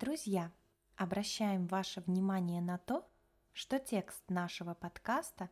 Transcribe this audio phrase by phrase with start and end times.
[0.00, 0.52] Друзья,
[0.94, 3.10] обращаем ваше внимание на то,
[3.52, 5.50] что текст нашего подкаста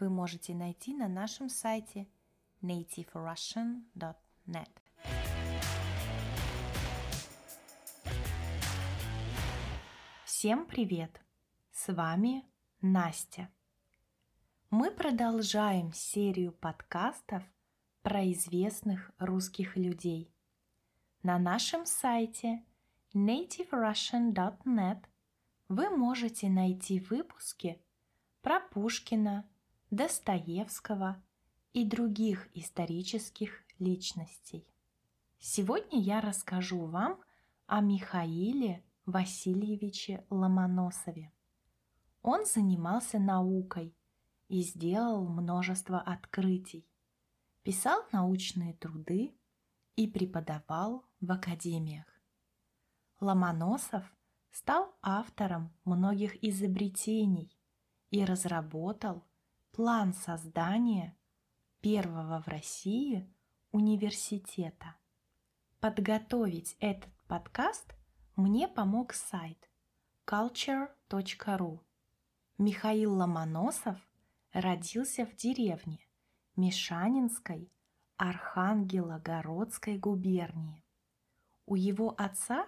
[0.00, 2.08] вы можете найти на нашем сайте
[2.62, 4.70] nativerussian.net.
[10.24, 11.20] Всем привет!
[11.70, 12.46] С вами
[12.80, 13.50] Настя.
[14.70, 17.42] Мы продолжаем серию подкастов
[18.00, 20.34] про известных русских людей.
[21.22, 22.64] На нашем сайте–
[23.14, 25.04] nativerussian.net
[25.68, 27.80] вы можете найти выпуски
[28.42, 29.48] про Пушкина,
[29.90, 31.22] Достоевского
[31.72, 34.66] и других исторических личностей.
[35.38, 37.20] Сегодня я расскажу вам
[37.66, 41.32] о Михаиле Васильевиче Ломоносове.
[42.22, 43.94] Он занимался наукой
[44.48, 46.88] и сделал множество открытий,
[47.62, 49.36] писал научные труды
[49.94, 52.13] и преподавал в академиях.
[53.20, 54.04] Ломоносов
[54.50, 57.56] стал автором многих изобретений
[58.10, 59.24] и разработал
[59.72, 61.16] план создания
[61.80, 63.28] первого в России
[63.72, 64.96] университета.
[65.80, 67.94] Подготовить этот подкаст
[68.36, 69.68] мне помог сайт
[70.26, 71.80] culture.ru.
[72.56, 73.98] Михаил Ломоносов
[74.52, 75.98] родился в деревне
[76.56, 77.70] Мишанинской
[78.16, 80.84] Архангелогородской губернии.
[81.66, 82.66] У его отца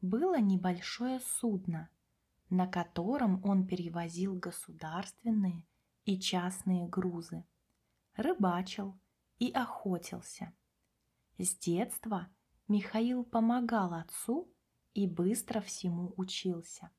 [0.00, 1.90] было небольшое судно,
[2.48, 5.66] на котором он перевозил государственные
[6.04, 7.44] и частные грузы,
[8.16, 8.98] рыбачил
[9.38, 10.52] и охотился.
[11.38, 12.28] С детства
[12.68, 14.52] Михаил помогал отцу
[14.94, 16.90] и быстро всему учился.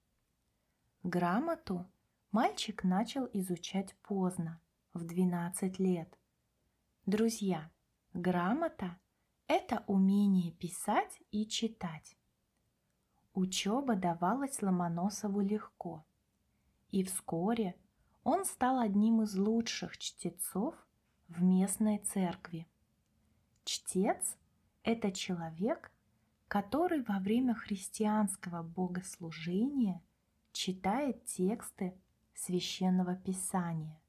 [1.03, 1.91] Грамоту
[2.31, 4.61] мальчик начал изучать поздно,
[4.93, 6.17] в 12 лет.
[7.05, 7.71] Друзья,
[8.13, 8.99] грамота–
[9.47, 12.17] это умение писать и читать.
[13.33, 16.03] Учеба давалась Ломоносову легко,
[16.89, 17.77] и вскоре
[18.25, 20.75] он стал одним из лучших чтецов
[21.29, 22.67] в местной церкви.
[23.63, 24.37] Чтец–
[24.83, 25.93] это человек,
[26.49, 30.03] который во время христианского богослужения
[30.51, 31.97] читает тексты
[32.33, 34.01] священного писания,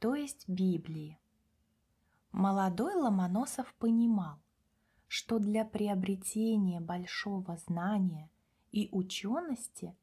[0.00, 1.20] то есть Библии.
[2.32, 4.40] Молодой Ломоносов понимал,
[5.06, 8.28] что для приобретения большого знания–
[8.72, 9.96] и учености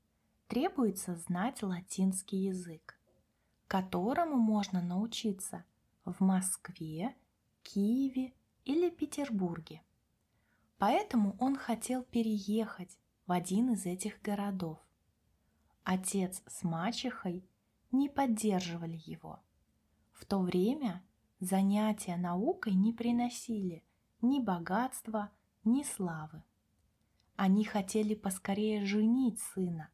[0.47, 2.99] требуется знать латинский язык,
[3.67, 5.65] которому можно научиться
[6.03, 7.15] в Москве,
[7.63, 8.33] Киеве
[8.63, 9.81] или Петербурге.
[10.77, 14.77] Поэтому он хотел переехать в один из этих городов.
[15.83, 17.47] Отец с мачехой
[17.91, 19.39] не поддерживали его.
[20.11, 21.03] В то время
[21.39, 23.83] занятия наукой не приносили
[24.21, 25.31] ни богатства,
[25.63, 26.43] ни славы.
[27.35, 29.89] Они хотели поскорее женить сына,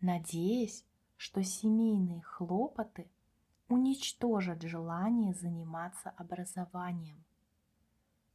[0.00, 0.84] надеясь,
[1.16, 3.10] что семейные хлопоты
[3.68, 7.24] уничтожат желание заниматься образованием.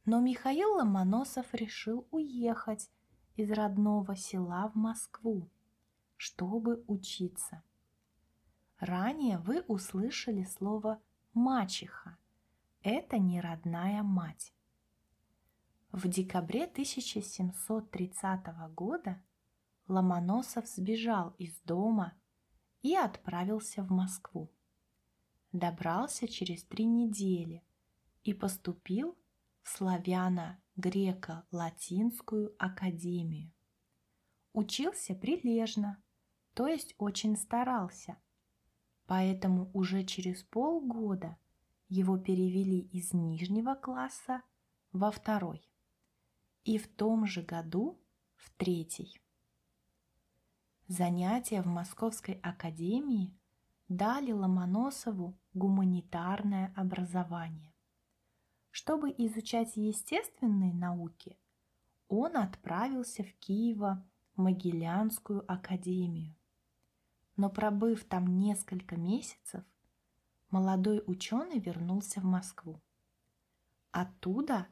[0.04, 2.90] Но Михаил Ломоносов решил уехать
[3.36, 5.48] из родного села в Москву,
[6.16, 7.62] чтобы учиться.
[8.78, 11.00] Ранее вы услышали слово
[11.32, 12.18] «мачеха».
[12.82, 14.52] Это не родная мать.
[15.92, 19.22] В декабре 1730 года
[19.88, 22.14] Ломоносов сбежал из дома
[22.80, 24.50] и отправился в Москву.
[25.52, 27.62] Добрался через три недели
[28.24, 29.18] и поступил
[29.60, 33.52] в славяно-греко-латинскую академию.
[34.54, 36.02] Учился прилежно,
[36.54, 38.16] то есть очень старался,
[39.04, 41.36] поэтому уже через полгода
[41.90, 44.40] его перевели из нижнего класса
[44.92, 45.68] во второй
[46.64, 48.00] и в том же году
[48.36, 49.20] в третий.
[50.88, 53.36] Занятия в Московской академии
[53.88, 57.72] дали Ломоносову гуманитарное образование.
[58.70, 61.38] Чтобы изучать естественные науки,
[62.08, 66.34] он отправился в Киево-Могилянскую академию.
[67.36, 69.64] Но пробыв там несколько месяцев,
[70.50, 72.80] молодой ученый вернулся в Москву.
[73.90, 74.68] Оттуда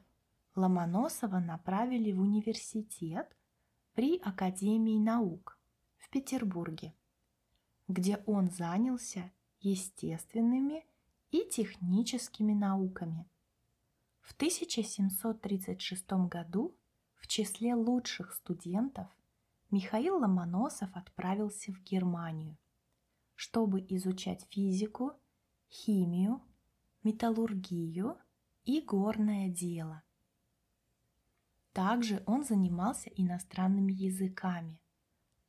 [0.55, 3.33] Ломоносова направили в университет
[3.93, 5.57] при Академии наук
[5.97, 6.93] в Петербурге,
[7.87, 9.31] где он занялся
[9.61, 10.85] естественными
[11.31, 13.29] и техническими науками.
[14.19, 16.75] В 1736 году
[17.15, 19.07] в числе лучших студентов
[19.69, 22.57] Михаил Ломоносов отправился в Германию,
[23.35, 25.13] чтобы изучать физику,
[25.69, 26.41] химию,
[27.03, 28.17] металлургию
[28.65, 30.03] и горное дело–
[31.73, 34.79] также он занимался иностранными языками,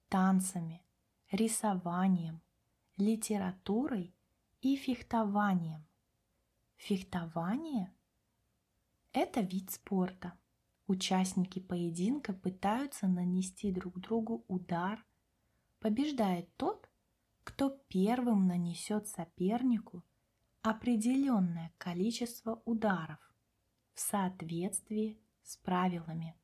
[0.09, 0.85] танцами,
[1.31, 2.41] рисованием,
[2.97, 4.15] литературой
[4.61, 5.87] и фехтованием.
[6.77, 7.93] Фехтование–
[9.13, 10.39] это вид спорта.
[10.87, 15.05] Участники поединка пытаются нанести друг другу удар.
[15.81, 16.91] Побеждает тот,
[17.45, 20.05] кто первым нанесет сопернику
[20.61, 23.19] определенное количество ударов
[23.95, 26.37] в соответствии с правилами.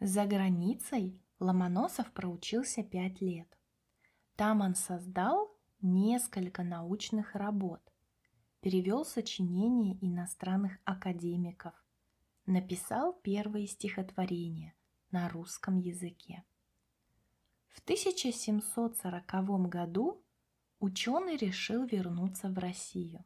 [0.00, 3.48] За границей Ломоносов проучился пять лет.
[4.36, 7.80] Там он создал несколько научных работ,
[8.60, 11.74] перевел сочинения иностранных академиков,
[12.46, 14.74] написал первые стихотворения
[15.10, 16.44] на русском языке.
[17.68, 20.24] В 1740 году
[20.80, 23.24] ученый решил вернуться в Россию.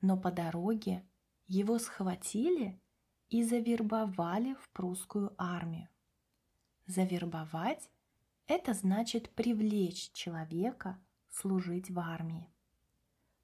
[0.00, 1.06] Но по дороге
[1.46, 2.80] его схватили
[3.28, 5.88] и завербовали в прусскую армию.
[6.86, 7.90] Завербовать–
[8.46, 10.98] это значит привлечь человека
[11.30, 12.48] служить в армии.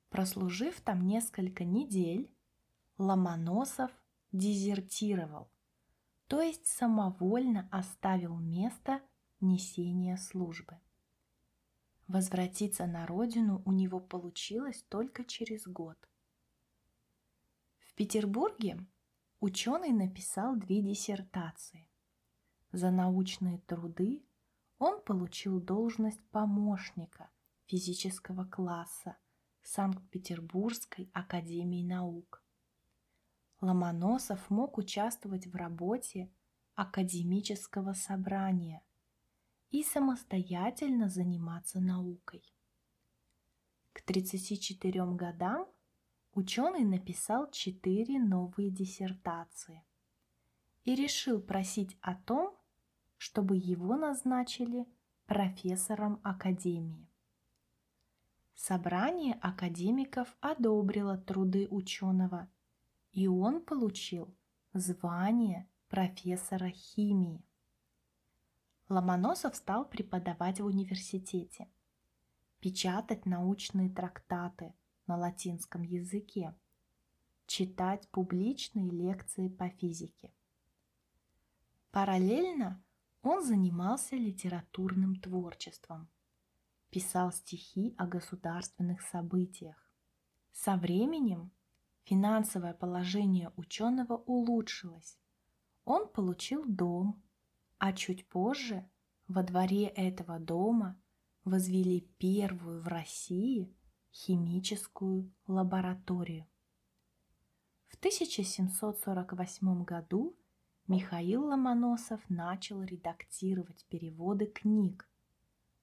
[0.08, 2.32] Прослужив там несколько недель,
[2.98, 3.90] Ломоносов
[4.30, 5.50] дезертировал,
[6.28, 9.00] то есть самовольно оставил место
[9.40, 10.78] несения службы.
[12.06, 15.96] Возвратиться на родину у него получилось только через год.
[17.80, 18.86] В Петербурге
[19.42, 21.90] ученый написал две диссертации.
[22.70, 24.24] За научные труды
[24.78, 27.28] он получил должность помощника
[27.66, 29.16] физического класса
[29.62, 32.44] Санкт-Петербургской академии наук.
[33.60, 36.32] Ломоносов мог участвовать в работе
[36.76, 38.84] академического собрания
[39.70, 42.44] и самостоятельно заниматься наукой.
[43.92, 45.66] К 34 годам
[46.32, 49.84] ученый написал четыре новые диссертации
[50.84, 52.56] и решил просить о том,
[53.18, 54.86] чтобы его назначили
[55.26, 57.08] профессором академии.
[58.54, 62.50] Собрание академиков одобрило труды ученого,
[63.12, 64.34] и он получил
[64.72, 67.44] звание профессора химии.
[68.88, 71.68] Ломоносов стал преподавать в университете,
[72.60, 74.74] печатать научные трактаты
[75.06, 76.54] на латинском языке,
[77.46, 80.32] читать публичные лекции по физике.
[81.90, 82.82] Параллельно
[83.22, 86.08] он занимался литературным творчеством–
[86.92, 89.90] писал стихи о государственных событиях.
[90.52, 91.50] Со временем
[92.04, 95.18] финансовое положение ученого улучшилось.
[95.86, 97.22] Он получил дом,
[97.78, 98.88] а чуть позже
[99.26, 101.00] во дворе этого дома
[101.44, 103.74] возвели первую в России
[104.12, 106.46] химическую лабораторию.
[107.88, 110.36] В 1748 году
[110.86, 115.08] Михаил Ломоносов начал редактировать переводы книг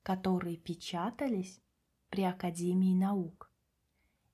[0.04, 1.62] которые печатались
[2.10, 3.52] при Академии наук,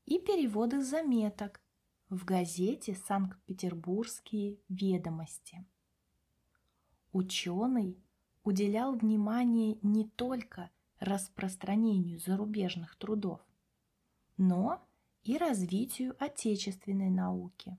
[0.05, 1.61] и переводы заметок
[2.09, 5.65] в газете «Санкт-Петербургские ведомости».
[7.11, 7.97] Ученый
[8.43, 10.69] уделял внимание не только
[10.99, 13.41] распространению зарубежных трудов,
[14.37, 14.81] но
[15.23, 17.77] и развитию отечественной науки.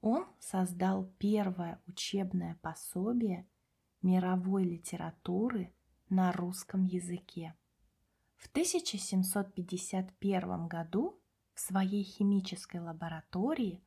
[0.00, 3.46] Он создал первое учебное пособие
[4.02, 5.72] мировой литературы
[6.10, 7.54] на русском языке.
[8.36, 11.18] В 1751 году
[11.54, 13.82] в своей химической лаборатории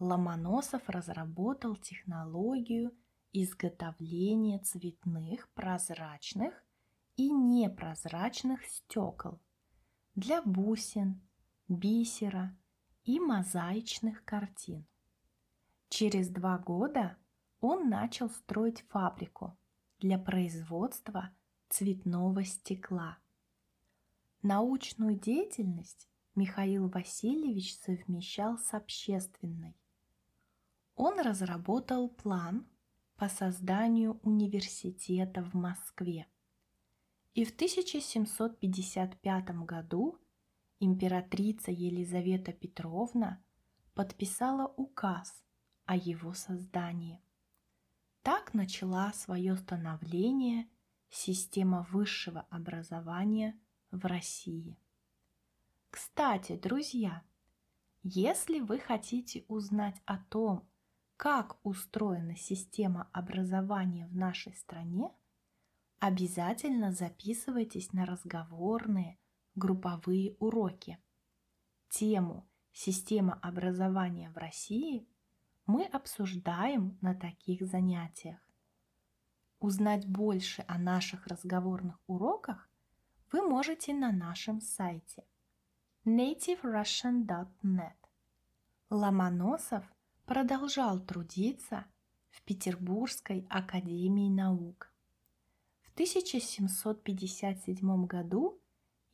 [0.00, 2.92] Ломоносов разработал технологию
[3.32, 6.54] изготовления цветных, прозрачных
[7.16, 9.38] и непрозрачных стекол
[10.14, 11.20] для бусин,
[11.68, 12.56] бисера
[13.04, 14.86] и мозаичных картин.
[15.88, 17.16] Через два года
[17.60, 19.56] он начал строить фабрику
[19.98, 21.30] для производства
[21.68, 23.18] цветного стекла.
[24.42, 29.76] Научную деятельность Михаил Васильевич совмещал с общественной.
[30.94, 32.66] Он разработал план
[33.16, 36.26] по созданию университета в Москве.
[37.34, 40.18] И в 1755 году
[40.80, 43.40] императрица Елизавета Петровна
[43.94, 45.44] подписала указ
[45.84, 47.20] о его создании.
[48.22, 50.68] Так начала свое становление–
[51.10, 53.58] система высшего образования
[53.90, 54.78] в России.
[55.90, 57.22] Кстати, друзья,
[58.02, 60.68] если вы хотите узнать о том,
[61.16, 65.12] как устроена система образования в нашей стране,
[66.00, 69.18] обязательно записывайтесь на разговорные
[69.54, 70.98] групповые уроки.
[71.90, 75.06] Тему «Система образования в России»
[75.66, 78.40] мы обсуждаем на таких занятиях.
[79.60, 82.68] Узнать больше о наших разговорных уроках
[83.30, 85.24] вы можете на нашем сайте
[86.06, 87.92] nativerussian.net.
[88.88, 89.84] Ломоносов
[90.24, 91.84] продолжал трудиться
[92.30, 94.89] в Петербургской академии наук.
[96.00, 98.58] В 1757 году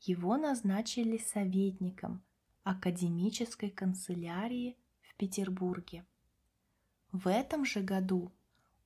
[0.03, 2.23] его назначили советником
[2.63, 6.07] академической канцелярии в Петербурге.
[7.11, 8.31] В этом же году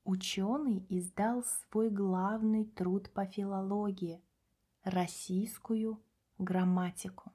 [0.05, 4.23] ученый издал свой главный труд по филологии–
[4.83, 6.03] «Российскую
[6.39, 7.35] грамматику».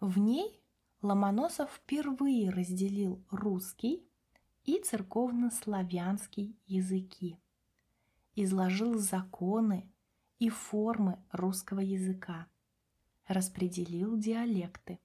[0.00, 0.60] В ней
[1.00, 4.06] Ломоносов впервые разделил русский
[4.64, 7.38] и церковнославянский языки,
[8.34, 9.92] изложил законы
[10.38, 12.48] и формы русского языка,
[13.26, 15.00] распределил диалекты.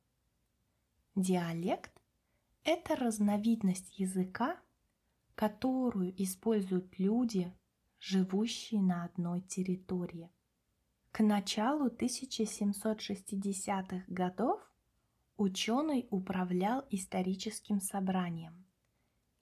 [1.15, 1.91] Диалект–
[2.63, 4.57] это разновидность языка,
[5.35, 7.51] которую используют люди,
[7.99, 10.29] живущие на одной территории.
[11.11, 14.61] К началу 1760-х годов
[15.37, 18.65] Ученый управлял историческим собранием,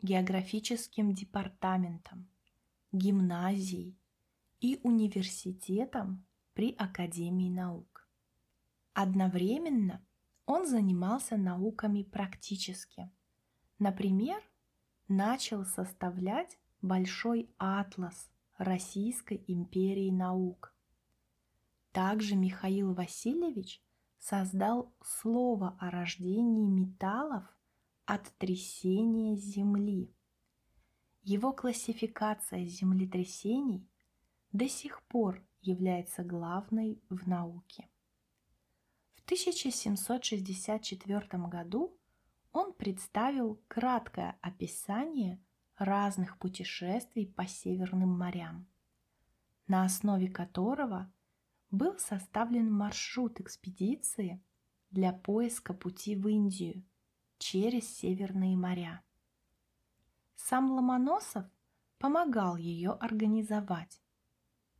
[0.01, 2.27] географическим департаментом,
[2.93, 3.97] гимназией
[4.61, 8.07] и университетом при Академии наук.
[8.93, 10.05] Одновременно
[10.45, 13.11] он занимался науками практически.
[13.79, 14.41] Например,
[15.07, 20.73] начал составлять большой атлас Российской империи наук.
[21.91, 23.81] Также Михаил Васильевич
[24.19, 27.43] создал слово о рождении металлов
[28.05, 30.13] от трясения Земли.
[31.23, 33.89] Его классификация землетрясений
[34.51, 37.89] до сих пор является главной в науке.
[39.15, 41.97] В 1764 году
[42.51, 45.39] он представил краткое описание
[45.77, 48.67] разных путешествий по Северным морям,
[49.67, 51.11] на основе которого–
[51.73, 54.41] был составлен маршрут экспедиции
[54.91, 56.85] для поиска пути в Индию
[57.39, 59.03] через Северные моря.
[60.35, 61.45] Сам Ломоносов
[61.99, 64.01] помогал ее организовать,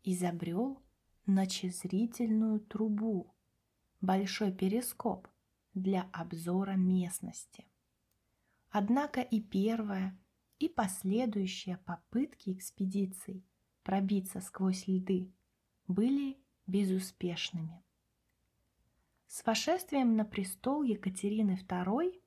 [0.03, 0.81] изобрел
[1.25, 3.33] ночезрительную трубу,
[4.01, 5.27] большой перископ
[5.73, 7.65] для обзора местности.
[8.69, 10.19] Однако и первая,
[10.59, 13.45] и последующие попытки экспедиций
[13.83, 15.31] пробиться сквозь льды
[15.87, 17.83] были безуспешными.
[19.27, 22.21] С вошествием на престол Екатерины II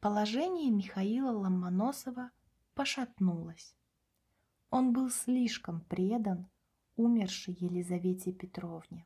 [0.00, 2.30] положение Михаила Ломоносова
[2.78, 3.74] пошатнулось.
[4.70, 6.46] Он был слишком предан
[6.94, 9.04] умершей Елизавете Петровне.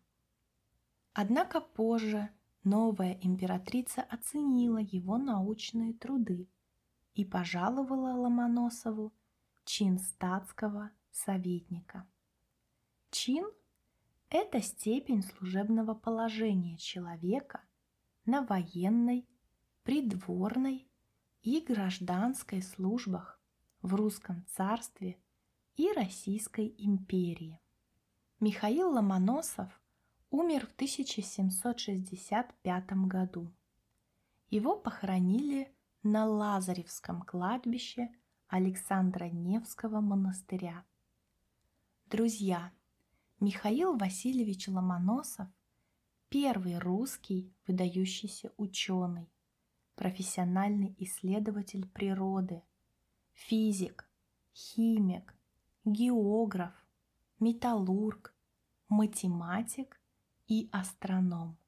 [1.14, 2.28] Однако позже
[2.64, 6.50] новая императрица оценила его научные труды
[7.14, 9.10] и пожаловала Ломоносову
[9.64, 12.06] чин статского советника.
[13.10, 13.46] Чин
[14.28, 17.62] это степень служебного положения человека
[18.26, 19.26] на военной,
[19.82, 20.86] придворной
[21.42, 23.41] и гражданской службах
[23.82, 25.18] в русском царстве
[25.76, 27.60] и Российской империи.
[28.40, 29.78] Михаил Ломоносов
[30.30, 33.52] умер в 1765 году.
[34.48, 35.70] Его похоронили
[36.02, 38.10] на Лазаревском кладбище
[38.48, 40.84] Александра Невского монастыря.
[42.06, 42.72] Друзья,
[43.40, 45.48] Михаил Васильевич Ломоносов–
[46.28, 49.28] первый русский выдающийся ученый,
[49.96, 52.62] профессиональный исследователь природы,
[53.32, 54.08] физик,
[54.54, 55.34] химик,
[55.84, 56.74] географ,
[57.38, 58.34] металлург,
[58.88, 60.00] математик
[60.46, 61.58] и астроном.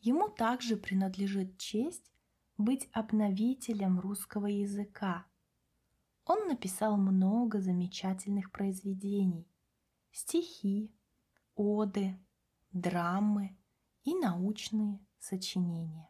[0.00, 2.12] Ему также принадлежит честь
[2.56, 5.26] быть обновителем русского языка.
[6.24, 9.48] Он написал много замечательных произведений–
[10.12, 10.92] стихи,
[11.54, 12.18] оды,
[12.72, 13.56] драмы
[14.04, 16.07] и научные сочинения.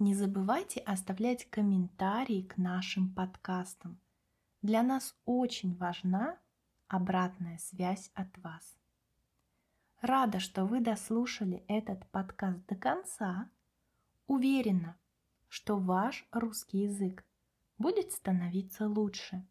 [0.00, 4.00] Не забывайте оставлять комментарии к нашим подкастам.
[4.62, 6.38] Для нас очень важна
[6.88, 8.78] обратная связь от вас.
[10.00, 13.50] Рада, что вы дослушали этот подкаст до конца.
[14.26, 14.98] Уверена,
[15.48, 17.22] что ваш русский язык
[17.76, 19.46] будет становиться лучше.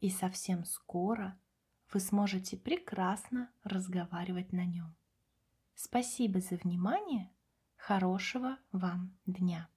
[0.00, 1.38] И совсем скоро–
[1.92, 4.94] вы сможете прекрасно разговаривать на нем.
[5.74, 7.30] Спасибо за внимание.
[7.76, 9.68] Хорошего вам дня!